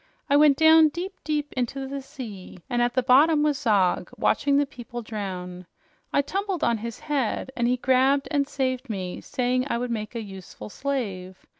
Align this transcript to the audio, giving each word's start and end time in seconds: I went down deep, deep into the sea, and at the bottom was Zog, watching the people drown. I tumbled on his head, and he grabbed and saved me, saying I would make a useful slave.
I 0.31 0.35
went 0.35 0.57
down 0.57 0.89
deep, 0.89 1.13
deep 1.23 1.53
into 1.55 1.87
the 1.87 2.01
sea, 2.01 2.57
and 2.71 2.81
at 2.81 2.95
the 2.95 3.03
bottom 3.03 3.43
was 3.43 3.59
Zog, 3.59 4.09
watching 4.17 4.57
the 4.57 4.65
people 4.65 5.03
drown. 5.03 5.67
I 6.11 6.23
tumbled 6.23 6.63
on 6.63 6.79
his 6.79 7.01
head, 7.01 7.51
and 7.55 7.67
he 7.67 7.77
grabbed 7.77 8.27
and 8.31 8.47
saved 8.47 8.89
me, 8.89 9.21
saying 9.21 9.67
I 9.69 9.77
would 9.77 9.91
make 9.91 10.15
a 10.15 10.23
useful 10.23 10.69
slave. 10.69 11.45